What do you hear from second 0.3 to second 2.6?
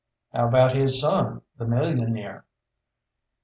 "How about his son, the millionaire?"